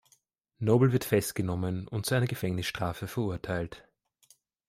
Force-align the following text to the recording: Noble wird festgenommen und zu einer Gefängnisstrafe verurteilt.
Noble 0.59 0.93
wird 0.93 1.03
festgenommen 1.05 1.87
und 1.87 2.07
zu 2.07 2.15
einer 2.15 2.25
Gefängnisstrafe 2.25 3.07
verurteilt. 3.07 3.87